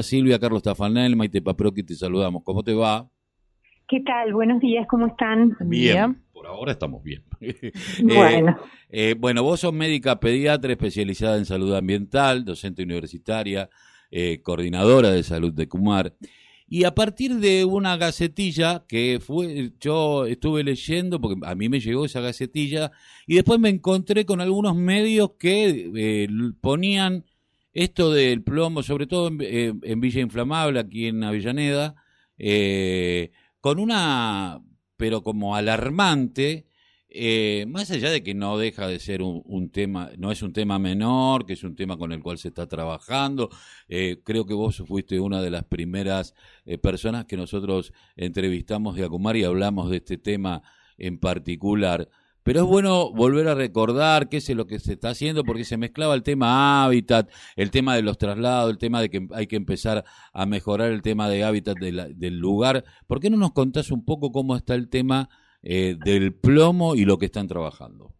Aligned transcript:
Silvia, 0.00 0.38
Carlos 0.38 0.62
Tafanel, 0.62 1.16
Maite 1.16 1.42
Paproqui, 1.42 1.82
te 1.82 1.94
saludamos. 1.94 2.42
¿Cómo 2.44 2.62
te 2.62 2.72
va? 2.72 3.06
¿Qué 3.86 4.00
tal? 4.00 4.32
Buenos 4.32 4.58
días, 4.58 4.86
¿cómo 4.88 5.06
están? 5.06 5.54
Bien, 5.60 6.22
por 6.32 6.46
ahora 6.46 6.72
estamos 6.72 7.02
bien. 7.02 7.22
Bueno. 8.02 8.56
Eh, 8.88 9.10
eh, 9.10 9.14
bueno, 9.18 9.42
vos 9.42 9.60
sos 9.60 9.74
médica 9.74 10.18
pediatra 10.18 10.72
especializada 10.72 11.36
en 11.36 11.44
salud 11.44 11.74
ambiental, 11.74 12.42
docente 12.42 12.82
universitaria, 12.82 13.68
eh, 14.10 14.40
coordinadora 14.40 15.10
de 15.10 15.22
salud 15.22 15.52
de 15.52 15.68
Cumar. 15.68 16.14
Y 16.66 16.84
a 16.84 16.94
partir 16.94 17.34
de 17.34 17.66
una 17.66 17.98
gacetilla 17.98 18.86
que 18.88 19.20
fue, 19.20 19.72
yo 19.78 20.24
estuve 20.24 20.64
leyendo, 20.64 21.20
porque 21.20 21.38
a 21.46 21.54
mí 21.54 21.68
me 21.68 21.80
llegó 21.80 22.06
esa 22.06 22.22
gacetilla, 22.22 22.92
y 23.26 23.34
después 23.34 23.60
me 23.60 23.68
encontré 23.68 24.24
con 24.24 24.40
algunos 24.40 24.74
medios 24.74 25.32
que 25.38 26.26
ponían 26.62 27.26
esto 27.72 28.12
del 28.12 28.42
plomo, 28.42 28.82
sobre 28.82 29.06
todo 29.06 29.28
en, 29.28 30.00
Villa 30.00 30.20
Inflamable, 30.20 30.80
aquí 30.80 31.06
en 31.06 31.24
Avellaneda, 31.24 31.94
eh, 32.38 33.32
con 33.60 33.78
una, 33.78 34.60
pero 34.96 35.22
como 35.22 35.56
alarmante, 35.56 36.66
eh, 37.08 37.66
más 37.68 37.90
allá 37.90 38.10
de 38.10 38.22
que 38.22 38.34
no 38.34 38.56
deja 38.58 38.86
de 38.86 38.98
ser 38.98 39.22
un, 39.22 39.70
tema, 39.70 40.10
no 40.18 40.32
es 40.32 40.42
un 40.42 40.52
tema 40.52 40.78
menor, 40.78 41.46
que 41.46 41.54
es 41.54 41.62
un 41.62 41.76
tema 41.76 41.96
con 41.96 42.12
el 42.12 42.22
cual 42.22 42.38
se 42.38 42.48
está 42.48 42.66
trabajando, 42.66 43.50
eh, 43.88 44.20
creo 44.24 44.46
que 44.46 44.54
vos 44.54 44.82
fuiste 44.86 45.20
una 45.20 45.40
de 45.42 45.50
las 45.50 45.64
primeras 45.64 46.34
personas 46.82 47.26
que 47.26 47.36
nosotros 47.36 47.92
entrevistamos 48.16 48.96
de 48.96 49.04
Acumar 49.04 49.36
y 49.36 49.44
hablamos 49.44 49.90
de 49.90 49.98
este 49.98 50.18
tema 50.18 50.62
en 50.98 51.18
particular. 51.18 52.08
Pero 52.42 52.60
es 52.60 52.66
bueno 52.66 53.12
volver 53.12 53.48
a 53.48 53.54
recordar 53.54 54.28
qué 54.28 54.38
es 54.38 54.48
lo 54.50 54.66
que 54.66 54.80
se 54.80 54.94
está 54.94 55.10
haciendo, 55.10 55.44
porque 55.44 55.64
se 55.64 55.76
mezclaba 55.76 56.14
el 56.14 56.22
tema 56.22 56.84
hábitat, 56.84 57.30
el 57.56 57.70
tema 57.70 57.94
de 57.94 58.02
los 58.02 58.18
traslados, 58.18 58.70
el 58.70 58.78
tema 58.78 59.00
de 59.00 59.10
que 59.10 59.26
hay 59.32 59.46
que 59.46 59.56
empezar 59.56 60.04
a 60.32 60.46
mejorar 60.46 60.90
el 60.90 61.02
tema 61.02 61.28
de 61.28 61.44
hábitat 61.44 61.76
del 61.78 62.38
lugar. 62.38 62.84
¿Por 63.06 63.20
qué 63.20 63.30
no 63.30 63.36
nos 63.36 63.52
contás 63.52 63.90
un 63.90 64.04
poco 64.04 64.32
cómo 64.32 64.56
está 64.56 64.74
el 64.74 64.88
tema 64.88 65.28
eh, 65.62 65.96
del 66.04 66.34
plomo 66.34 66.94
y 66.96 67.04
lo 67.04 67.18
que 67.18 67.26
están 67.26 67.46
trabajando? 67.46 68.12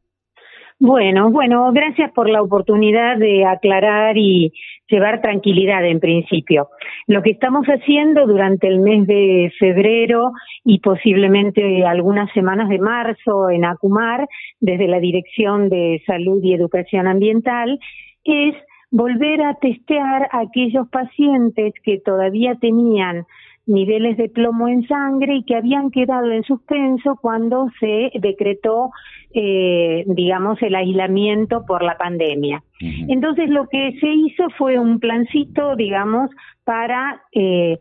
Bueno, 0.84 1.30
bueno, 1.30 1.70
gracias 1.70 2.10
por 2.10 2.28
la 2.28 2.42
oportunidad 2.42 3.16
de 3.16 3.46
aclarar 3.46 4.18
y 4.18 4.52
llevar 4.88 5.22
tranquilidad 5.22 5.86
en 5.86 6.00
principio. 6.00 6.70
Lo 7.06 7.22
que 7.22 7.30
estamos 7.30 7.64
haciendo 7.68 8.26
durante 8.26 8.66
el 8.66 8.80
mes 8.80 9.06
de 9.06 9.52
febrero 9.60 10.32
y 10.64 10.80
posiblemente 10.80 11.86
algunas 11.86 12.32
semanas 12.32 12.68
de 12.68 12.80
marzo 12.80 13.48
en 13.48 13.64
Acumar, 13.64 14.26
desde 14.58 14.88
la 14.88 14.98
Dirección 14.98 15.68
de 15.68 16.02
Salud 16.04 16.42
y 16.42 16.52
Educación 16.52 17.06
Ambiental, 17.06 17.78
es 18.24 18.56
volver 18.90 19.40
a 19.42 19.54
testear 19.54 20.28
a 20.32 20.40
aquellos 20.40 20.88
pacientes 20.88 21.74
que 21.84 22.00
todavía 22.00 22.56
tenían 22.56 23.24
niveles 23.66 24.16
de 24.16 24.28
plomo 24.28 24.68
en 24.68 24.86
sangre 24.86 25.36
y 25.36 25.44
que 25.44 25.56
habían 25.56 25.90
quedado 25.90 26.30
en 26.30 26.42
suspenso 26.42 27.16
cuando 27.20 27.68
se 27.78 28.10
decretó, 28.14 28.90
eh, 29.32 30.04
digamos, 30.06 30.60
el 30.62 30.74
aislamiento 30.74 31.64
por 31.64 31.82
la 31.82 31.96
pandemia. 31.96 32.62
Entonces 32.80 33.48
lo 33.48 33.68
que 33.68 33.96
se 34.00 34.08
hizo 34.08 34.48
fue 34.58 34.78
un 34.78 34.98
plancito, 34.98 35.76
digamos, 35.76 36.30
para 36.64 37.22
eh, 37.32 37.78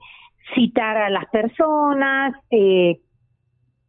citar 0.53 0.97
a 0.97 1.09
las 1.09 1.25
personas, 1.31 2.35
eh, 2.51 2.99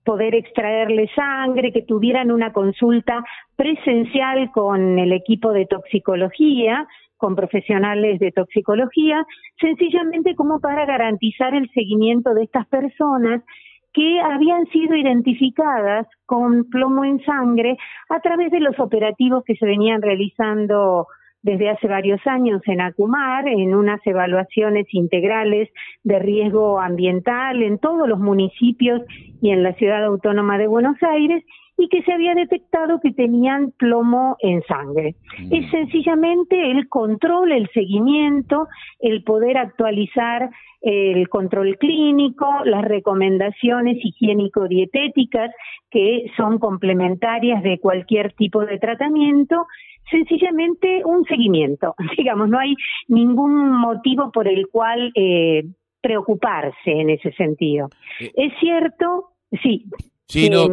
poder 0.05 0.35
extraerle 0.35 1.09
sangre, 1.15 1.73
que 1.73 1.83
tuvieran 1.83 2.33
una 2.33 2.53
consulta 2.53 3.23
presencial 3.57 4.51
con 4.51 4.99
el 4.99 5.13
equipo 5.13 5.53
de 5.53 5.67
toxicología, 5.67 6.89
con 7.23 7.37
profesionales 7.37 8.19
de 8.19 8.33
toxicología, 8.33 9.25
sencillamente 9.61 10.35
como 10.35 10.59
para 10.59 10.85
garantizar 10.87 11.55
el 11.55 11.71
seguimiento 11.71 12.35
de 12.35 12.43
estas 12.43 12.67
personas 12.67 13.45
que 13.93 14.21
habían 14.21 14.67
sido 14.73 14.97
identificadas 14.97 16.09
con 16.27 16.69
plomo 16.69 17.05
en 17.05 17.25
sangre 17.25 17.77
a 18.09 18.19
través 18.19 18.51
de 18.51 18.59
los 18.59 18.77
operativos 18.81 19.45
que 19.45 19.55
se 19.55 19.65
venían 19.65 20.03
realizando 20.03 21.07
desde 21.43 21.71
hace 21.71 21.87
varios 21.87 22.21
años 22.27 22.61
en 22.67 22.81
Acumar, 22.81 23.47
en 23.47 23.73
unas 23.73 24.05
evaluaciones 24.05 24.87
integrales 24.91 25.69
de 26.03 26.19
riesgo 26.19 26.81
ambiental 26.81 27.63
en 27.63 27.79
todos 27.79 28.09
los 28.09 28.19
municipios 28.19 29.01
y 29.41 29.51
en 29.51 29.63
la 29.63 29.75
ciudad 29.75 30.05
autónoma 30.05 30.59
de 30.59 30.67
Buenos 30.67 30.97
Aires, 31.03 31.45
y 31.83 31.89
que 31.89 32.03
se 32.03 32.13
había 32.13 32.35
detectado 32.35 33.01
que 33.01 33.13
tenían 33.13 33.73
plomo 33.73 34.37
en 34.39 34.63
sangre. 34.63 35.17
Mm. 35.39 35.55
Es 35.55 35.71
sencillamente 35.71 36.71
el 36.71 36.89
control, 36.89 37.51
el 37.51 37.69
seguimiento, 37.71 38.69
el 39.01 39.25
poder 39.25 39.59
actualizar 39.59 40.51
el 40.81 41.29
control 41.29 41.79
clínico, 41.79 42.47
las 42.65 42.83
recomendaciones 42.83 43.99
higiénico-dietéticas 44.03 45.53
que 45.91 46.27
son 46.37 46.59
complementarias 46.59 47.63
de 47.63 47.79
cualquier 47.79 48.33
tipo 48.33 48.65
de 48.65 48.79
tratamiento, 48.79 49.67
sencillamente 50.11 51.03
un 51.05 51.25
seguimiento. 51.25 51.95
Digamos, 52.17 52.49
no 52.49 52.59
hay 52.59 52.75
ningún 53.09 53.71
motivo 53.77 54.31
por 54.33 54.47
el 54.47 54.69
cual 54.69 55.13
eh, 55.15 55.65
preocuparse 56.01 56.91
en 56.91 57.11
ese 57.11 57.33
sentido. 57.33 57.89
Eh, 58.21 58.31
es 58.35 58.53
cierto, 58.61 59.31
sí. 59.63 59.85
Sí, 60.27 60.49
no, 60.49 60.67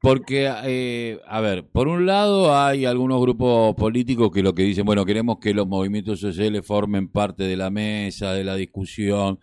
porque, 0.00 0.50
eh, 0.64 1.18
a 1.26 1.40
ver, 1.40 1.64
por 1.66 1.88
un 1.88 2.06
lado 2.06 2.56
hay 2.56 2.84
algunos 2.84 3.20
grupos 3.20 3.74
políticos 3.74 4.30
que 4.32 4.42
lo 4.42 4.54
que 4.54 4.62
dicen, 4.62 4.84
bueno, 4.84 5.04
queremos 5.04 5.38
que 5.38 5.52
los 5.52 5.66
movimientos 5.66 6.20
sociales 6.20 6.66
formen 6.66 7.08
parte 7.08 7.44
de 7.44 7.56
la 7.56 7.70
mesa, 7.70 8.32
de 8.32 8.44
la 8.44 8.54
discusión, 8.56 9.38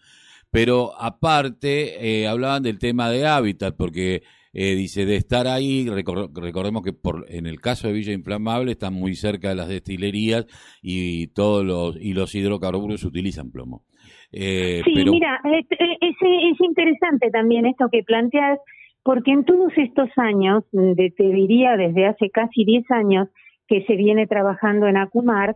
pero 0.51 0.91
aparte 0.99 2.21
eh, 2.21 2.27
hablaban 2.27 2.63
del 2.63 2.79
tema 2.79 3.09
de 3.09 3.27
hábitat, 3.27 3.75
porque 3.75 4.23
eh, 4.53 4.75
dice, 4.75 5.05
de 5.05 5.17
estar 5.17 5.47
ahí, 5.47 5.87
recordemos 5.89 6.81
que 6.83 6.93
por, 6.93 7.25
en 7.27 7.45
el 7.45 7.59
caso 7.59 7.87
de 7.87 7.93
Villa 7.93 8.13
Inflamable 8.13 8.71
están 8.71 8.93
muy 8.93 9.15
cerca 9.15 9.49
de 9.49 9.55
las 9.55 9.67
destilerías 9.67 10.45
y 10.81 11.27
todos 11.27 11.65
los, 11.65 11.97
y 11.99 12.13
los 12.13 12.33
hidrocarburos 12.33 13.03
utilizan 13.03 13.51
plomo. 13.51 13.83
sí, 14.31 14.81
mira, 14.85 15.41
es, 15.43 15.65
es 15.69 16.61
interesante 16.61 17.29
también 17.31 17.65
esto 17.65 17.89
que 17.91 18.03
planteas 18.03 18.59
porque 19.03 19.31
en 19.31 19.43
todos 19.43 19.71
estos 19.75 20.09
años, 20.17 20.63
te 20.71 21.23
diría 21.23 21.75
desde 21.75 22.07
hace 22.07 22.29
casi 22.29 22.63
10 22.63 22.89
años 22.91 23.29
que 23.67 23.83
se 23.85 23.95
viene 23.95 24.27
trabajando 24.27 24.87
en 24.87 24.97
Acumar, 24.97 25.55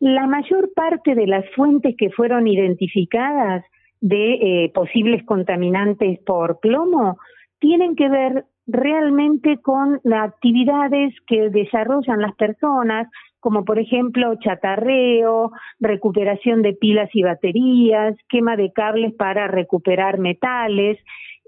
la 0.00 0.26
mayor 0.26 0.70
parte 0.74 1.14
de 1.14 1.26
las 1.26 1.44
fuentes 1.54 1.94
que 1.96 2.10
fueron 2.10 2.46
identificadas 2.46 3.64
de 4.00 4.34
eh, 4.34 4.72
posibles 4.74 5.24
contaminantes 5.24 6.18
por 6.20 6.60
plomo 6.60 7.18
tienen 7.58 7.96
que 7.96 8.08
ver 8.08 8.44
realmente 8.66 9.58
con 9.58 10.00
las 10.02 10.28
actividades 10.28 11.14
que 11.26 11.50
desarrollan 11.50 12.20
las 12.20 12.34
personas, 12.34 13.08
como 13.40 13.64
por 13.64 13.78
ejemplo 13.78 14.34
chatarreo, 14.40 15.52
recuperación 15.78 16.62
de 16.62 16.74
pilas 16.74 17.08
y 17.14 17.22
baterías, 17.22 18.16
quema 18.28 18.56
de 18.56 18.72
cables 18.72 19.14
para 19.14 19.46
recuperar 19.48 20.18
metales, 20.18 20.98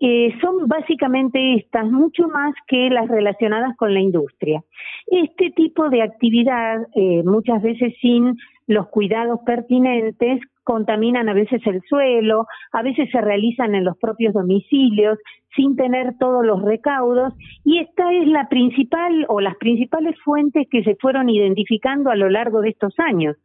eh, 0.01 0.33
son 0.41 0.69
básicamente 0.69 1.55
estas, 1.55 1.91
mucho 1.91 2.29
más 2.29 2.55
que 2.67 2.89
las 2.91 3.09
relacionadas 3.09 3.77
con 3.77 3.93
la 3.95 4.01
industria. 4.01 4.63
Este 5.07 5.51
tipo 5.51 5.89
de 5.89 6.03
actividad, 6.03 6.87
eh, 6.95 7.23
muchas 7.25 7.63
veces 7.63 7.95
sin 8.01 8.37
los 8.67 8.89
cuidados 8.89 9.41
pertinentes, 9.45 10.41
contaminan 10.63 11.31
a 11.31 11.33
veces 11.33 11.63
el 11.67 11.81
suelo, 11.89 12.47
a 12.73 12.83
veces 12.83 13.09
se 13.11 13.21
realizan 13.23 13.75
en 13.75 13.85
los 13.85 13.97
propios 13.97 14.35
domicilios 14.35 15.19
sin 15.57 15.77
tener 15.77 16.19
todos 16.21 16.45
los 16.45 16.63
recaudos 16.63 17.33
y 17.65 17.79
esta 17.79 18.13
es 18.13 18.29
la 18.29 18.51
principal 18.51 19.25
o 19.29 19.41
las 19.41 19.57
principales 19.57 20.15
fuentes 20.23 20.69
que 20.71 20.85
se 20.85 20.95
fueron 20.97 21.31
identificando 21.31 22.11
a 22.11 22.17
lo 22.17 22.29
largo 22.29 22.61
de 22.61 22.69
estos 22.69 22.93
años. 22.99 23.37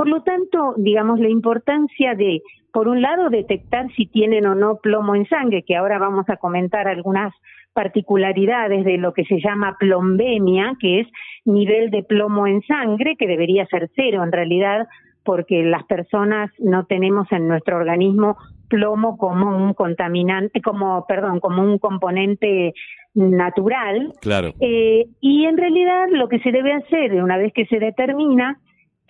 Por 0.00 0.08
lo 0.08 0.22
tanto, 0.22 0.72
digamos, 0.78 1.20
la 1.20 1.28
importancia 1.28 2.14
de, 2.14 2.40
por 2.72 2.88
un 2.88 3.02
lado, 3.02 3.28
detectar 3.28 3.86
si 3.96 4.06
tienen 4.06 4.46
o 4.46 4.54
no 4.54 4.78
plomo 4.82 5.14
en 5.14 5.28
sangre, 5.28 5.62
que 5.62 5.76
ahora 5.76 5.98
vamos 5.98 6.24
a 6.30 6.38
comentar 6.38 6.88
algunas 6.88 7.34
particularidades 7.74 8.86
de 8.86 8.96
lo 8.96 9.12
que 9.12 9.26
se 9.26 9.42
llama 9.42 9.76
plombemia, 9.78 10.72
que 10.80 11.00
es 11.00 11.08
nivel 11.44 11.90
de 11.90 12.02
plomo 12.02 12.46
en 12.46 12.62
sangre, 12.62 13.14
que 13.18 13.26
debería 13.26 13.66
ser 13.66 13.90
cero 13.94 14.24
en 14.24 14.32
realidad, 14.32 14.88
porque 15.22 15.64
las 15.64 15.84
personas 15.84 16.50
no 16.58 16.86
tenemos 16.86 17.30
en 17.30 17.46
nuestro 17.46 17.76
organismo 17.76 18.38
plomo 18.70 19.18
como 19.18 19.54
un 19.54 19.74
contaminante, 19.74 20.62
como, 20.62 21.04
perdón, 21.06 21.40
como 21.40 21.62
un 21.62 21.76
componente 21.76 22.72
natural. 23.12 24.14
Claro. 24.22 24.54
Eh, 24.60 25.08
y 25.20 25.44
en 25.44 25.58
realidad 25.58 26.06
lo 26.10 26.30
que 26.30 26.38
se 26.38 26.52
debe 26.52 26.72
hacer 26.72 27.22
una 27.22 27.36
vez 27.36 27.52
que 27.52 27.66
se 27.66 27.78
determina 27.78 28.58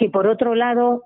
que 0.01 0.09
por 0.09 0.27
otro 0.27 0.55
lado 0.55 1.03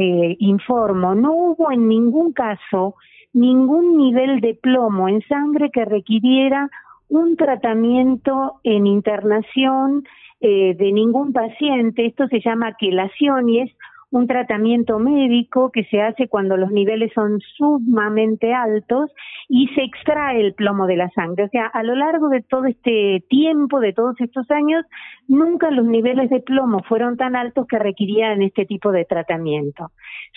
eh, 0.00 0.36
informo, 0.38 1.14
no 1.14 1.34
hubo 1.34 1.70
en 1.70 1.88
ningún 1.88 2.32
caso 2.32 2.94
ningún 3.34 3.98
nivel 3.98 4.40
de 4.40 4.54
plomo 4.54 5.10
en 5.10 5.20
sangre 5.28 5.70
que 5.70 5.84
requiriera 5.84 6.70
un 7.10 7.36
tratamiento 7.36 8.60
en 8.64 8.86
internación 8.86 10.04
eh, 10.40 10.74
de 10.74 10.92
ningún 10.92 11.34
paciente. 11.34 12.06
Esto 12.06 12.26
se 12.28 12.40
llama 12.40 12.76
quelación 12.78 13.50
y 13.50 13.60
es 13.60 13.70
un 14.14 14.28
tratamiento 14.28 15.00
médico 15.00 15.72
que 15.72 15.84
se 15.86 16.00
hace 16.00 16.28
cuando 16.28 16.56
los 16.56 16.70
niveles 16.70 17.10
son 17.14 17.40
sumamente 17.56 18.54
altos 18.54 19.10
y 19.48 19.66
se 19.74 19.82
extrae 19.82 20.40
el 20.40 20.54
plomo 20.54 20.86
de 20.86 20.96
la 20.96 21.10
sangre. 21.10 21.44
O 21.44 21.48
sea, 21.48 21.66
a 21.66 21.82
lo 21.82 21.96
largo 21.96 22.28
de 22.28 22.40
todo 22.42 22.66
este 22.66 23.24
tiempo, 23.28 23.80
de 23.80 23.92
todos 23.92 24.14
estos 24.20 24.48
años, 24.52 24.86
nunca 25.26 25.72
los 25.72 25.86
niveles 25.86 26.30
de 26.30 26.38
plomo 26.38 26.84
fueron 26.84 27.16
tan 27.16 27.34
altos 27.34 27.66
que 27.66 27.76
requerían 27.80 28.40
este 28.42 28.66
tipo 28.66 28.92
de 28.92 29.04
tratamiento. 29.04 29.90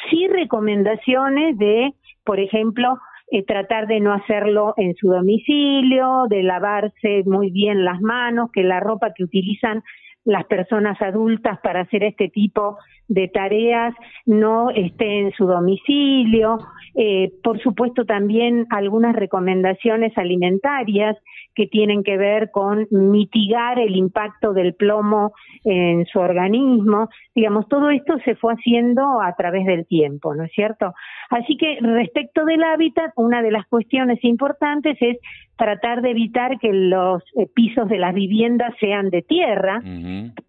Sí 0.10 0.28
recomendaciones 0.28 1.56
de, 1.60 1.94
por 2.26 2.40
ejemplo, 2.40 2.98
eh, 3.30 3.46
tratar 3.46 3.86
de 3.86 4.00
no 4.00 4.12
hacerlo 4.12 4.74
en 4.78 4.96
su 4.96 5.10
domicilio, 5.10 6.24
de 6.30 6.42
lavarse 6.42 7.22
muy 7.28 7.52
bien 7.52 7.86
las 7.86 8.02
manos, 8.02 8.50
que 8.52 8.64
la 8.64 8.80
ropa 8.80 9.14
que 9.14 9.24
utilizan 9.24 9.84
las 10.28 10.46
personas 10.46 11.02
adultas 11.02 11.58
para 11.62 11.82
hacer 11.82 12.04
este 12.04 12.28
tipo 12.28 12.78
de 13.08 13.30
tareas 13.30 13.96
no 14.26 14.70
esté 14.72 15.22
en 15.22 15.32
su 15.32 15.46
domicilio. 15.46 16.60
Eh, 16.96 17.32
por 17.44 17.62
supuesto, 17.62 18.06
también 18.06 18.66
algunas 18.70 19.16
recomendaciones 19.16 20.18
alimentarias 20.18 21.16
que 21.56 21.68
tienen 21.68 22.04
que 22.04 22.18
ver 22.18 22.52
con 22.52 22.88
mitigar 22.92 23.80
el 23.80 23.96
impacto 23.96 24.52
del 24.52 24.74
plomo 24.74 25.32
en 25.64 26.06
su 26.08 26.20
organismo. 26.20 27.10
Digamos, 27.34 27.68
todo 27.70 27.90
esto 27.90 28.18
se 28.26 28.36
fue 28.36 28.54
haciendo 28.54 29.22
a 29.22 29.34
través 29.36 29.66
del 29.66 29.88
tiempo, 29.88 30.36
¿no 30.36 30.44
es 30.44 30.52
cierto? 30.52 30.94
Así 31.30 31.56
que 31.56 31.78
respecto 31.82 32.46
del 32.46 32.64
hábitat, 32.64 33.12
una 33.16 33.42
de 33.42 33.52
las 33.52 33.66
cuestiones 33.68 34.22
importantes 34.24 34.98
es 35.00 35.18
tratar 35.58 36.02
de 36.02 36.12
evitar 36.12 36.60
que 36.60 36.72
los 36.72 37.24
eh, 37.36 37.48
pisos 37.54 37.90
de 37.90 37.98
las 37.98 38.14
viviendas 38.14 38.74
sean 38.80 39.10
de 39.10 39.24
tierra, 39.24 39.82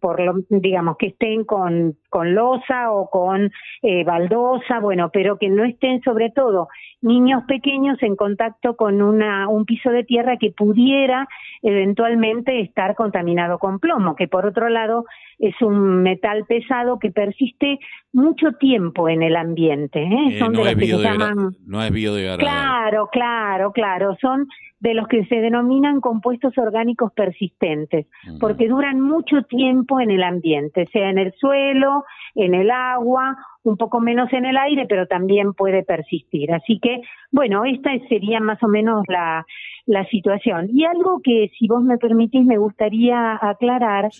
por 0.00 0.20
lo, 0.20 0.34
digamos 0.48 0.96
que 0.98 1.08
estén 1.08 1.44
con, 1.44 1.96
con 2.08 2.34
losa 2.34 2.90
o 2.90 3.08
con 3.10 3.50
eh, 3.82 4.04
baldosa, 4.04 4.80
bueno, 4.80 5.10
pero 5.12 5.38
que 5.38 5.48
no 5.48 5.64
estén 5.64 6.00
sobre 6.02 6.30
todo 6.30 6.68
niños 7.00 7.44
pequeños 7.46 7.96
en 8.02 8.16
contacto 8.16 8.76
con 8.76 9.02
una, 9.02 9.48
un 9.48 9.64
piso 9.64 9.90
de 9.90 10.04
tierra 10.04 10.36
que 10.36 10.50
pudiera 10.50 11.28
eventualmente 11.62 12.60
estar 12.60 12.94
contaminado 12.94 13.58
con 13.58 13.78
plomo, 13.78 14.16
que 14.16 14.28
por 14.28 14.46
otro 14.46 14.68
lado 14.68 15.04
es 15.38 15.54
un 15.60 16.02
metal 16.02 16.44
pesado 16.46 16.98
que 16.98 17.10
persiste 17.10 17.78
mucho 18.12 18.52
tiempo 18.58 19.08
en 19.08 19.22
el 19.22 19.36
ambiente. 19.36 20.02
¿eh? 20.02 20.28
eh 20.30 20.38
son 20.38 20.52
de 20.52 20.64
los 20.64 20.74
que 20.74 20.86
se 20.86 20.98
llaman... 20.98 21.56
No 21.66 21.82
es 21.82 21.92
biodegradable. 21.92 22.44
Claro, 22.44 23.08
claro, 23.12 23.72
claro. 23.72 24.16
Son 24.20 24.48
de 24.80 24.94
los 24.94 25.08
que 25.08 25.24
se 25.26 25.36
denominan 25.36 26.00
compuestos 26.00 26.56
orgánicos 26.56 27.12
persistentes, 27.12 28.06
porque 28.38 28.68
duran 28.68 29.00
mucho 29.00 29.42
tiempo 29.42 30.00
en 30.00 30.10
el 30.10 30.22
ambiente, 30.22 30.88
sea 30.92 31.10
en 31.10 31.18
el 31.18 31.32
suelo, 31.34 31.97
en 32.34 32.54
el 32.54 32.70
agua, 32.70 33.36
un 33.64 33.76
poco 33.76 34.00
menos 34.00 34.32
en 34.32 34.44
el 34.44 34.56
aire, 34.56 34.86
pero 34.88 35.06
también 35.06 35.52
puede 35.54 35.82
persistir. 35.82 36.52
Así 36.52 36.78
que, 36.80 37.00
bueno, 37.30 37.64
esta 37.64 37.90
sería 38.08 38.40
más 38.40 38.62
o 38.62 38.68
menos 38.68 39.04
la, 39.08 39.44
la 39.86 40.04
situación. 40.06 40.68
Y 40.72 40.84
algo 40.84 41.20
que, 41.22 41.50
si 41.58 41.66
vos 41.66 41.82
me 41.82 41.98
permitís, 41.98 42.44
me 42.44 42.58
gustaría 42.58 43.38
aclarar. 43.40 44.10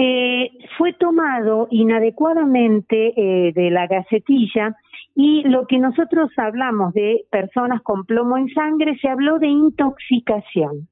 Eh, 0.00 0.50
fue 0.76 0.92
tomado 0.92 1.66
inadecuadamente 1.72 3.14
eh, 3.16 3.52
de 3.52 3.70
la 3.70 3.88
gacetilla 3.88 4.76
y 5.16 5.42
lo 5.42 5.66
que 5.66 5.78
nosotros 5.78 6.30
hablamos 6.36 6.94
de 6.94 7.24
personas 7.32 7.82
con 7.82 8.04
plomo 8.04 8.38
en 8.38 8.48
sangre, 8.50 8.96
se 9.00 9.08
habló 9.08 9.40
de 9.40 9.48
intoxicación. 9.48 10.86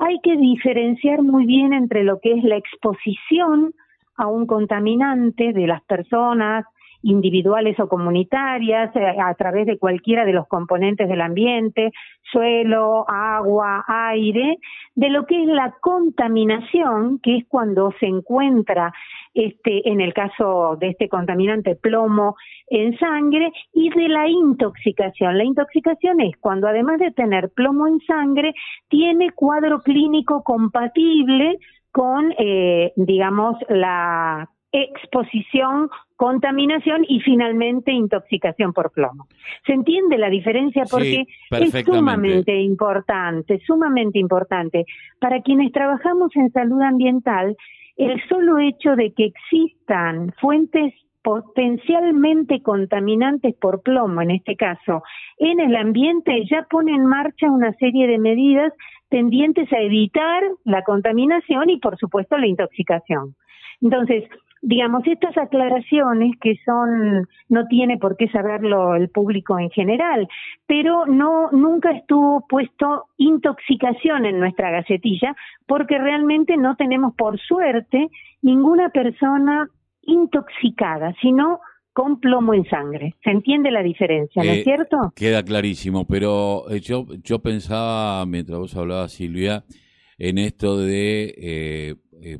Hay 0.00 0.18
que 0.22 0.36
diferenciar 0.36 1.22
muy 1.22 1.46
bien 1.46 1.72
entre 1.72 2.04
lo 2.04 2.20
que 2.20 2.32
es 2.32 2.44
la 2.44 2.56
exposición 2.56 3.72
a 4.20 4.26
un 4.26 4.46
contaminante 4.46 5.52
de 5.52 5.66
las 5.66 5.82
personas 5.84 6.66
individuales 7.02 7.78
o 7.80 7.88
comunitarias 7.88 8.94
eh, 8.94 9.16
a 9.18 9.34
través 9.34 9.66
de 9.66 9.78
cualquiera 9.78 10.24
de 10.24 10.32
los 10.32 10.46
componentes 10.48 11.08
del 11.08 11.20
ambiente, 11.20 11.92
suelo, 12.30 13.06
agua, 13.08 13.84
aire, 13.88 14.58
de 14.94 15.08
lo 15.08 15.24
que 15.24 15.42
es 15.42 15.48
la 15.48 15.74
contaminación, 15.80 17.18
que 17.20 17.38
es 17.38 17.44
cuando 17.48 17.92
se 17.98 18.06
encuentra 18.06 18.92
este, 19.32 19.88
en 19.88 20.00
el 20.00 20.12
caso 20.12 20.76
de 20.78 20.88
este 20.88 21.08
contaminante 21.08 21.76
plomo 21.76 22.36
en 22.68 22.98
sangre, 22.98 23.50
y 23.72 23.88
de 23.90 24.08
la 24.08 24.28
intoxicación. 24.28 25.38
La 25.38 25.44
intoxicación 25.44 26.20
es 26.20 26.36
cuando 26.38 26.68
además 26.68 26.98
de 26.98 27.10
tener 27.12 27.50
plomo 27.50 27.86
en 27.86 28.00
sangre, 28.00 28.54
tiene 28.88 29.30
cuadro 29.30 29.80
clínico 29.82 30.42
compatible 30.44 31.58
con, 31.92 32.32
eh, 32.38 32.92
digamos, 32.96 33.56
la 33.68 34.48
exposición, 34.72 35.90
contaminación 36.16 37.04
y 37.08 37.20
finalmente 37.20 37.92
intoxicación 37.92 38.72
por 38.72 38.92
plomo. 38.92 39.26
¿Se 39.66 39.72
entiende 39.72 40.16
la 40.16 40.30
diferencia? 40.30 40.84
Porque 40.88 41.26
es 41.50 41.84
sumamente 41.84 42.60
importante, 42.60 43.60
sumamente 43.66 44.18
importante. 44.18 44.86
Para 45.18 45.42
quienes 45.42 45.72
trabajamos 45.72 46.30
en 46.36 46.52
salud 46.52 46.80
ambiental, 46.82 47.56
el 47.96 48.22
solo 48.28 48.58
hecho 48.58 48.94
de 48.96 49.12
que 49.12 49.24
existan 49.24 50.32
fuentes 50.40 50.94
potencialmente 51.22 52.62
contaminantes 52.62 53.54
por 53.56 53.82
plomo, 53.82 54.22
en 54.22 54.30
este 54.30 54.56
caso, 54.56 55.02
en 55.38 55.60
el 55.60 55.76
ambiente, 55.76 56.44
ya 56.50 56.66
pone 56.70 56.94
en 56.94 57.04
marcha 57.04 57.50
una 57.50 57.74
serie 57.74 58.06
de 58.06 58.18
medidas 58.18 58.72
tendientes 59.10 59.70
a 59.72 59.80
evitar 59.80 60.42
la 60.64 60.82
contaminación 60.82 61.68
y, 61.68 61.78
por 61.78 61.98
supuesto, 61.98 62.38
la 62.38 62.46
intoxicación. 62.46 63.34
Entonces, 63.82 64.24
digamos, 64.62 65.06
estas 65.06 65.36
aclaraciones 65.36 66.36
que 66.40 66.56
son, 66.64 67.26
no 67.48 67.66
tiene 67.66 67.98
por 67.98 68.16
qué 68.16 68.28
saberlo 68.28 68.94
el 68.94 69.08
público 69.08 69.58
en 69.58 69.70
general, 69.70 70.28
pero 70.66 71.06
no, 71.06 71.50
nunca 71.50 71.90
estuvo 71.92 72.46
puesto 72.46 73.06
intoxicación 73.16 74.26
en 74.26 74.38
nuestra 74.38 74.70
gacetilla, 74.70 75.34
porque 75.66 75.98
realmente 75.98 76.56
no 76.56 76.76
tenemos, 76.76 77.14
por 77.14 77.38
suerte, 77.38 78.08
ninguna 78.42 78.90
persona 78.90 79.68
intoxicada, 80.02 81.14
sino 81.20 81.60
con 82.00 82.18
plomo 82.18 82.54
en 82.54 82.64
sangre. 82.64 83.14
¿Se 83.22 83.30
entiende 83.30 83.70
la 83.70 83.82
diferencia, 83.82 84.42
no 84.42 84.50
es 84.50 84.60
eh, 84.60 84.64
cierto? 84.64 84.96
Queda 85.14 85.42
clarísimo, 85.42 86.06
pero 86.06 86.64
eh, 86.70 86.80
yo, 86.80 87.06
yo 87.22 87.40
pensaba, 87.40 88.24
mientras 88.24 88.58
vos 88.58 88.74
hablabas, 88.74 89.12
Silvia, 89.12 89.64
en 90.16 90.38
esto 90.38 90.78
de 90.78 91.34
eh, 91.36 92.38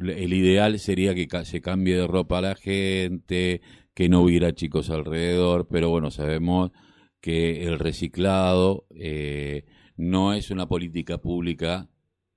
el 0.00 0.32
ideal 0.32 0.80
sería 0.80 1.14
que 1.14 1.28
se 1.44 1.60
cambie 1.60 1.96
de 1.96 2.08
ropa 2.08 2.38
a 2.38 2.42
la 2.42 2.54
gente, 2.56 3.60
que 3.94 4.08
no 4.08 4.22
hubiera 4.22 4.52
chicos 4.52 4.90
alrededor, 4.90 5.68
pero 5.70 5.88
bueno, 5.88 6.10
sabemos 6.10 6.72
que 7.20 7.62
el 7.62 7.78
reciclado 7.78 8.86
eh, 8.90 9.66
no 9.96 10.32
es 10.32 10.50
una 10.50 10.66
política 10.66 11.18
pública 11.18 11.88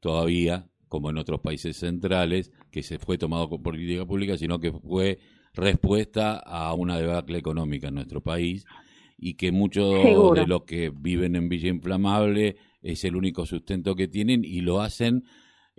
todavía, 0.01 0.67
como 0.88 1.09
en 1.09 1.17
otros 1.17 1.41
países 1.41 1.77
centrales, 1.77 2.51
que 2.69 2.83
se 2.83 2.99
fue 2.99 3.17
tomado 3.17 3.49
como 3.49 3.63
política 3.63 4.05
pública, 4.05 4.38
sino 4.38 4.59
que 4.59 4.71
fue 4.71 5.17
respuesta 5.53 6.38
a 6.38 6.74
una 6.74 6.98
debacle 6.98 7.38
económica 7.38 7.88
en 7.88 7.96
nuestro 7.96 8.22
país 8.22 8.65
y 9.18 9.34
que 9.34 9.51
muchos 9.51 10.36
de 10.36 10.48
los 10.48 10.63
que 10.63 10.89
viven 10.89 11.36
en 11.36 11.50
Villa 11.50 11.70
Inflamable 11.70 12.56
es 12.82 13.03
el 13.03 13.15
único 13.15 13.46
sustento 13.46 13.96
que 13.96 14.08
tienen 14.08 14.46
y 14.46 14.62
lo 14.62 14.82
hacen 14.82 15.25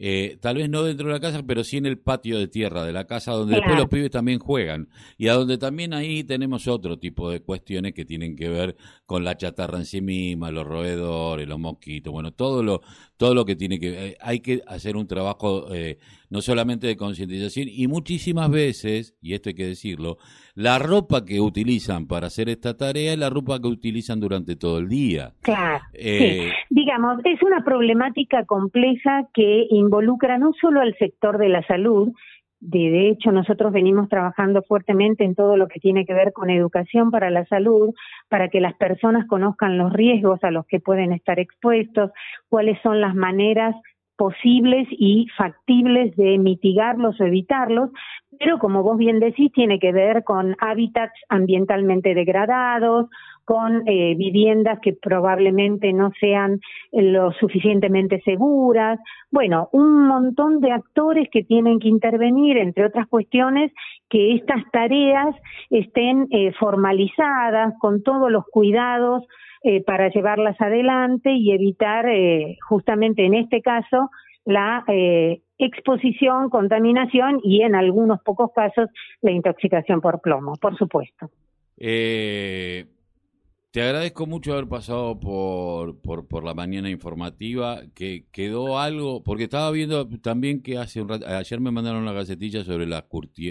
eh, 0.02 0.38
tal 0.40 0.57
vez 0.57 0.71
no 0.71 0.83
dentro 0.83 1.09
de 1.09 1.12
la 1.12 1.21
casa, 1.21 1.42
pero 1.47 1.62
sí 1.62 1.76
en 1.76 1.85
el 1.85 1.99
patio 1.99 2.38
de 2.38 2.49
tierra 2.49 2.85
de 2.85 2.92
la 2.95 3.07
casa, 3.07 3.33
donde 3.33 3.57
después 3.57 3.76
los 3.76 3.88
pibes 3.88 4.11
también 4.11 4.38
juegan. 4.38 4.88
Y 5.19 5.28
a 5.28 5.35
donde 5.35 5.59
también 5.59 5.92
ahí 5.92 6.25
tenemos 6.25 6.66
otro 6.69 6.99
tipo 6.99 7.30
de 7.30 7.42
cuestiones 7.42 7.92
que 7.92 8.07
tienen 8.07 8.35
que 8.35 8.49
ver 8.49 8.76
con 9.04 9.25
la 9.25 9.37
chatarra 9.37 9.76
en 9.76 9.85
sí 9.85 10.00
misma, 10.00 10.50
los 10.50 10.66
roedores, 10.66 11.47
los 11.47 11.59
mosquitos, 11.59 12.11
bueno, 12.14 12.33
todo 12.33 12.62
lo, 12.62 12.80
todo 13.19 13.35
lo 13.35 13.45
que 13.45 13.57
tiene 13.57 13.78
que 13.78 14.09
eh, 14.09 14.16
hay 14.23 14.40
que 14.40 14.62
hacer 14.66 14.97
un 14.97 15.07
trabajo 15.07 15.66
eh, 15.75 15.99
no 16.30 16.40
solamente 16.40 16.87
de 16.87 16.97
concientización 16.97 17.69
y 17.69 17.87
muchísimas 17.87 18.50
veces, 18.50 19.14
y 19.21 19.35
esto 19.35 19.50
hay 19.50 19.54
que 19.54 19.66
decirlo, 19.66 20.16
la 20.54 20.78
ropa 20.78 21.25
que 21.25 21.40
utilizan 21.40 22.07
para 22.07 22.28
hacer 22.28 22.49
esta 22.49 22.76
tarea 22.76 23.12
es 23.12 23.19
la 23.19 23.30
ropa 23.30 23.61
que 23.61 23.69
utilizan 23.69 24.21
durante 24.21 24.57
todo 24.57 24.78
el 24.78 24.88
día. 24.88 25.33
Claro. 25.42 25.85
Eh, 25.92 26.50
Digamos, 26.71 27.19
es 27.25 27.42
una 27.42 27.64
problemática 27.64 28.45
compleja 28.47 29.28
que 29.35 29.66
involucra 29.90 30.38
no 30.38 30.52
solo 30.52 30.80
al 30.80 30.97
sector 30.99 31.37
de 31.37 31.49
la 31.49 31.66
salud, 31.66 32.12
de, 32.61 33.09
hecho, 33.09 33.32
nosotros 33.32 33.73
venimos 33.73 34.09
trabajando 34.09 34.62
fuertemente 34.62 35.25
en 35.25 35.35
todo 35.35 35.56
lo 35.56 35.66
que 35.66 35.80
tiene 35.80 36.04
que 36.04 36.14
ver 36.14 36.32
con 36.32 36.49
educación 36.49 37.11
para 37.11 37.30
la 37.30 37.44
salud, 37.47 37.92
para 38.28 38.49
que 38.49 38.61
las 38.61 38.75
personas 38.75 39.26
conozcan 39.26 39.78
los 39.78 39.92
riesgos 39.92 40.44
a 40.44 40.50
los 40.52 40.64
que 40.66 40.78
pueden 40.78 41.12
estar 41.12 41.40
expuestos, 41.40 42.12
cuáles 42.49 42.78
son 42.82 43.00
las 43.00 43.14
maneras 43.16 43.75
posibles 44.21 44.87
y 44.91 45.29
factibles 45.35 46.15
de 46.15 46.37
mitigarlos 46.37 47.19
o 47.19 47.25
evitarlos, 47.25 47.89
pero 48.39 48.59
como 48.59 48.83
vos 48.83 48.99
bien 48.99 49.19
decís, 49.19 49.50
tiene 49.50 49.79
que 49.79 49.93
ver 49.93 50.25
con 50.25 50.57
hábitats 50.61 51.15
ambientalmente 51.31 52.12
degradados, 52.12 53.09
con 53.47 53.89
eh, 53.89 54.15
viviendas 54.19 54.79
que 54.81 54.93
probablemente 54.93 55.95
no 55.95 56.12
sean 56.21 56.61
lo 56.93 57.33
suficientemente 57.33 58.21
seguras. 58.21 59.00
Bueno, 59.31 59.71
un 59.73 60.07
montón 60.07 60.61
de 60.61 60.73
actores 60.73 61.27
que 61.33 61.43
tienen 61.43 61.79
que 61.79 61.89
intervenir, 61.89 62.59
entre 62.59 62.85
otras 62.85 63.09
cuestiones, 63.09 63.73
que 64.11 64.35
estas 64.35 64.71
tareas 64.71 65.35
estén 65.71 66.29
eh, 66.31 66.53
formalizadas 66.61 67.73
con 67.81 68.03
todos 68.03 68.31
los 68.31 68.45
cuidados 68.53 69.25
eh, 69.62 69.83
para 69.85 70.09
llevarlas 70.11 70.61
adelante 70.61 71.33
y 71.33 71.52
evitar, 71.52 72.07
justamente 72.69 73.25
en 73.25 73.35
este 73.35 73.61
caso, 73.62 74.11
la 74.45 74.85
exposición, 75.59 76.49
contaminación 76.49 77.40
y 77.43 77.62
en 77.62 77.75
algunos 77.75 78.21
pocos 78.23 78.50
casos 78.55 78.88
la 79.21 79.31
intoxicación 79.31 80.00
por 80.00 80.21
plomo, 80.21 80.55
por 80.57 80.76
supuesto. 80.76 81.31
Eh, 81.76 82.85
te 83.71 83.83
agradezco 83.83 84.27
mucho 84.27 84.53
haber 84.53 84.67
pasado 84.67 85.21
por, 85.21 86.00
por, 86.00 86.43
la 86.45 86.55
mañana 86.55 86.91
informativa, 86.91 87.83
que 87.95 88.27
quedó 88.33 88.81
algo, 88.81 89.23
porque 89.23 89.45
estaba 89.45 89.71
viendo 89.71 90.09
también 90.19 90.61
que 90.61 90.77
hace 90.77 91.00
un 91.00 91.09
rato, 91.09 91.25
ayer 91.29 91.61
me 91.61 91.71
mandaron 91.71 92.03
una 92.03 92.12
gacetilla 92.12 92.65
sobre 92.65 92.87
las, 92.87 93.05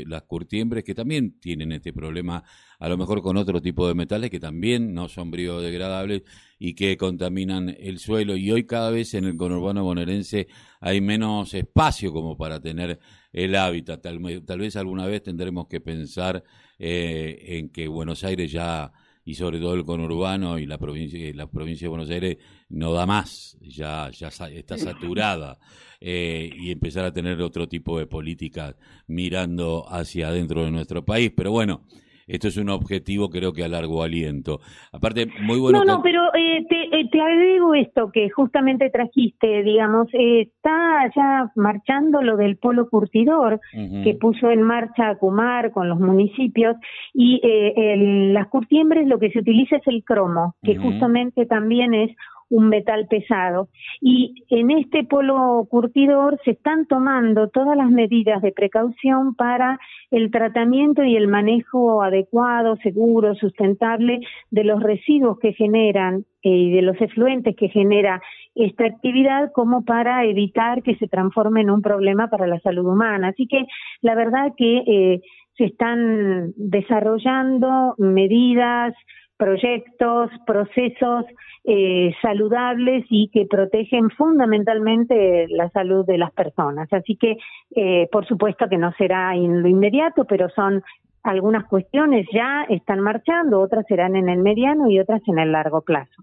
las 0.05 0.23
curtiembres 0.23 0.83
que 0.83 0.93
también 0.93 1.39
tienen 1.39 1.71
este 1.71 1.93
problema, 1.93 2.43
a 2.79 2.89
lo 2.89 2.97
mejor 2.97 3.21
con 3.21 3.37
otro 3.37 3.61
tipo 3.61 3.87
de 3.87 3.93
metales 3.95 4.29
que 4.29 4.41
también 4.41 4.93
no 4.93 5.07
son 5.07 5.31
biodegradables 5.31 6.23
y 6.57 6.73
que 6.75 6.97
contaminan 6.97 7.73
el 7.79 7.99
suelo. 7.99 8.35
Y 8.35 8.51
hoy 8.51 8.65
cada 8.65 8.91
vez 8.91 9.13
en 9.13 9.23
el 9.23 9.37
conurbano 9.37 9.85
bonaerense 9.85 10.47
hay 10.81 10.99
menos 10.99 11.53
espacio 11.53 12.11
como 12.11 12.35
para 12.35 12.59
tener 12.59 12.99
el 13.31 13.55
hábitat. 13.55 14.01
Tal, 14.01 14.19
tal 14.45 14.59
vez 14.59 14.75
alguna 14.75 15.05
vez 15.05 15.23
tendremos 15.23 15.67
que 15.67 15.79
pensar 15.79 16.43
eh, 16.77 17.37
en 17.57 17.69
que 17.69 17.87
Buenos 17.87 18.25
Aires 18.25 18.51
ya 18.51 18.91
y 19.29 19.35
sobre 19.35 19.59
todo 19.59 19.75
el 19.75 19.85
conurbano 19.85 20.57
y 20.57 20.65
la 20.65 20.79
provincia, 20.79 21.19
la 21.35 21.45
provincia 21.45 21.85
de 21.85 21.89
Buenos 21.89 22.09
Aires 22.09 22.37
no 22.69 22.93
da 22.93 23.05
más, 23.05 23.59
ya, 23.61 24.09
ya 24.09 24.29
está 24.29 24.75
saturada 24.75 25.59
eh, 26.01 26.49
y 26.51 26.71
empezar 26.71 27.05
a 27.05 27.13
tener 27.13 27.39
otro 27.39 27.69
tipo 27.69 27.99
de 27.99 28.07
políticas 28.07 28.75
mirando 29.05 29.85
hacia 29.87 30.29
adentro 30.29 30.65
de 30.65 30.71
nuestro 30.71 31.05
país. 31.05 31.31
Pero 31.37 31.51
bueno, 31.51 31.85
esto 32.29 32.47
es 32.47 32.57
un 32.57 32.69
objetivo 32.69 33.29
creo 33.29 33.51
que 33.53 33.63
a 33.63 33.67
largo 33.67 34.03
aliento. 34.03 34.59
Aparte, 34.93 35.27
muy 35.41 35.59
bueno. 35.59 35.79
No, 35.79 35.85
no, 35.85 36.01
pero 36.01 36.21
eh, 36.35 36.65
te, 36.69 36.99
eh, 36.99 37.09
te, 37.11 37.19
agrego 37.19 37.73
esto 37.73 38.11
que 38.11 38.29
justamente 38.29 38.89
trajiste, 38.89 39.63
digamos, 39.63 40.07
eh, 40.13 40.41
está 40.41 41.11
ya 41.15 41.51
marchando 41.55 42.21
lo 42.21 42.37
del 42.37 42.57
polo 42.57 42.89
curtidor 42.89 43.59
que 44.03 44.17
puso 44.19 44.49
en 44.51 44.61
marcha 44.61 45.09
Acumar 45.09 45.71
con 45.71 45.89
los 45.89 45.99
municipios 45.99 46.75
y 47.13 47.41
el, 47.43 48.33
las 48.33 48.47
curtiembres 48.47 49.07
lo 49.07 49.19
que 49.19 49.31
se 49.31 49.39
utiliza 49.39 49.77
es 49.77 49.87
el 49.87 50.03
cromo, 50.03 50.55
que 50.61 50.75
justamente 50.75 51.45
también 51.45 51.93
es 51.93 52.11
un 52.49 52.69
metal 52.69 53.07
pesado. 53.07 53.69
Y 54.01 54.45
en 54.49 54.71
este 54.71 55.03
polo 55.03 55.65
curtidor 55.69 56.39
se 56.43 56.51
están 56.51 56.85
tomando 56.87 57.49
todas 57.49 57.77
las 57.77 57.89
medidas 57.89 58.41
de 58.41 58.51
precaución 58.51 59.35
para 59.35 59.79
el 60.11 60.31
tratamiento 60.31 61.03
y 61.03 61.15
el 61.15 61.27
manejo 61.27 62.01
adecuado, 62.01 62.75
seguro, 62.77 63.35
sustentable 63.35 64.19
de 64.51 64.63
los 64.63 64.81
residuos 64.81 65.39
que 65.39 65.53
generan 65.53 66.25
eh, 66.43 66.49
y 66.49 66.71
de 66.71 66.81
los 66.81 66.99
efluentes 67.01 67.55
que 67.55 67.69
genera 67.69 68.21
esta 68.55 68.85
actividad 68.85 69.51
como 69.53 69.83
para 69.85 70.25
evitar 70.25 70.83
que 70.83 70.95
se 70.95 71.07
transforme 71.07 71.61
en 71.61 71.69
un 71.69 71.81
problema 71.81 72.27
para 72.29 72.47
la 72.47 72.59
salud 72.59 72.85
humana. 72.85 73.29
Así 73.29 73.47
que 73.47 73.65
la 74.01 74.15
verdad 74.15 74.53
que 74.57 74.77
eh, 74.87 75.21
se 75.57 75.65
están 75.65 76.53
desarrollando 76.55 77.95
medidas, 77.97 78.93
proyectos, 79.39 80.29
procesos 80.45 81.23
eh, 81.63 82.13
saludables 82.21 83.05
y 83.09 83.29
que 83.29 83.45
protegen 83.45 84.09
fundamentalmente 84.11 85.47
la 85.47 85.69
salud 85.69 86.05
de 86.05 86.17
las 86.17 86.31
personas. 86.33 86.91
Así 86.91 87.15
que, 87.15 87.37
eh, 87.73 88.09
por 88.11 88.27
supuesto 88.27 88.67
que 88.69 88.77
no 88.77 88.91
será 88.97 89.33
en 89.35 89.61
lo 89.61 89.69
inmediato, 89.69 90.25
pero 90.25 90.49
son 90.49 90.83
algunas 91.23 91.65
cuestiones 91.67 92.27
ya 92.33 92.65
están 92.67 92.99
marchando, 92.99 93.61
otras 93.61 93.85
serán 93.87 94.17
en 94.17 94.27
el 94.27 94.39
mediano 94.39 94.91
y 94.91 94.99
otras 94.99 95.21
en 95.25 95.39
el 95.39 95.53
largo 95.53 95.81
plazo. 95.81 96.21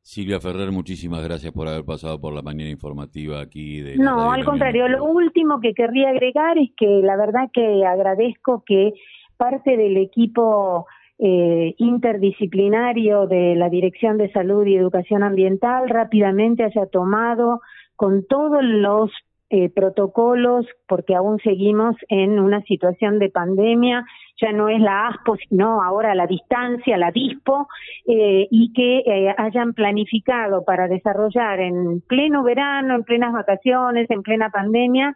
Silvia 0.00 0.40
Ferrer, 0.40 0.72
muchísimas 0.72 1.22
gracias 1.22 1.52
por 1.52 1.68
haber 1.68 1.84
pasado 1.84 2.18
por 2.18 2.32
la 2.32 2.40
mañana 2.40 2.70
informativa 2.70 3.42
aquí. 3.42 3.82
De 3.82 3.96
no, 3.98 4.32
al 4.32 4.44
contrario, 4.44 4.88
lo 4.88 5.04
último 5.04 5.60
que 5.60 5.74
querría 5.74 6.08
agregar 6.08 6.56
es 6.56 6.70
que 6.76 7.02
la 7.02 7.16
verdad 7.16 7.50
que 7.52 7.84
agradezco 7.84 8.64
que 8.66 8.94
parte 9.36 9.76
del 9.76 9.98
equipo 9.98 10.86
eh, 11.18 11.74
interdisciplinario 11.78 13.26
de 13.26 13.54
la 13.54 13.68
Dirección 13.68 14.18
de 14.18 14.32
Salud 14.32 14.66
y 14.66 14.76
Educación 14.76 15.22
Ambiental 15.22 15.88
rápidamente 15.88 16.64
haya 16.64 16.86
tomado 16.86 17.60
con 17.96 18.24
todos 18.26 18.62
los 18.64 19.10
eh, 19.54 19.68
protocolos, 19.68 20.64
porque 20.88 21.14
aún 21.14 21.38
seguimos 21.40 21.94
en 22.08 22.40
una 22.40 22.62
situación 22.62 23.18
de 23.18 23.28
pandemia, 23.28 24.02
ya 24.40 24.50
no 24.50 24.70
es 24.70 24.80
la 24.80 25.08
ASPO, 25.08 25.36
sino 25.46 25.82
ahora 25.82 26.14
la 26.14 26.26
distancia, 26.26 26.96
la 26.96 27.10
DISPO, 27.10 27.68
eh, 28.06 28.48
y 28.50 28.72
que 28.72 29.00
eh, 29.00 29.34
hayan 29.36 29.74
planificado 29.74 30.64
para 30.64 30.88
desarrollar 30.88 31.60
en 31.60 32.00
pleno 32.00 32.42
verano, 32.42 32.94
en 32.94 33.04
plenas 33.04 33.34
vacaciones, 33.34 34.08
en 34.08 34.22
plena 34.22 34.48
pandemia, 34.48 35.14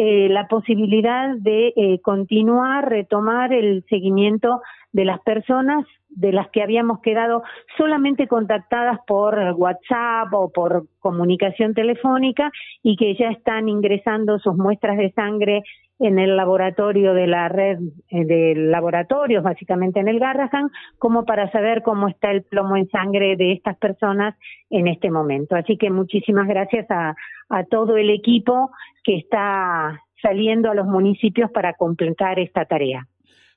eh, 0.00 0.28
la 0.30 0.46
posibilidad 0.46 1.34
de 1.34 1.72
eh, 1.76 2.00
continuar, 2.02 2.88
retomar 2.88 3.52
el 3.52 3.84
seguimiento 3.88 4.62
de 4.92 5.04
las 5.04 5.20
personas 5.22 5.84
de 6.08 6.30
las 6.30 6.48
que 6.50 6.62
habíamos 6.62 7.00
quedado 7.00 7.42
solamente 7.76 8.28
contactadas 8.28 9.00
por 9.08 9.36
WhatsApp 9.56 10.32
o 10.32 10.52
por 10.52 10.86
comunicación 11.00 11.74
telefónica 11.74 12.52
y 12.80 12.96
que 12.96 13.16
ya 13.16 13.30
están 13.30 13.68
ingresando 13.68 14.38
sus 14.38 14.56
muestras 14.56 14.98
de 14.98 15.10
sangre 15.10 15.64
en 15.98 16.18
el 16.18 16.36
laboratorio 16.36 17.12
de 17.14 17.26
la 17.26 17.48
red 17.48 17.78
eh, 18.08 18.24
de 18.24 18.54
laboratorios, 18.56 19.42
básicamente 19.42 20.00
en 20.00 20.08
el 20.08 20.20
Garrahan, 20.20 20.70
como 20.98 21.24
para 21.24 21.50
saber 21.50 21.82
cómo 21.82 22.08
está 22.08 22.30
el 22.30 22.42
plomo 22.42 22.76
en 22.76 22.88
sangre 22.90 23.36
de 23.36 23.52
estas 23.52 23.76
personas 23.78 24.36
en 24.70 24.86
este 24.86 25.10
momento. 25.10 25.56
Así 25.56 25.76
que 25.76 25.90
muchísimas 25.90 26.46
gracias 26.46 26.86
a, 26.90 27.14
a 27.48 27.64
todo 27.64 27.96
el 27.96 28.10
equipo 28.10 28.70
que 29.02 29.16
está 29.16 30.02
saliendo 30.22 30.70
a 30.70 30.74
los 30.74 30.86
municipios 30.86 31.50
para 31.50 31.74
completar 31.74 32.38
esta 32.38 32.64
tarea. 32.64 33.06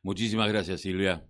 Muchísimas 0.03 0.51
gracias, 0.51 0.81
Silvia. 0.81 1.21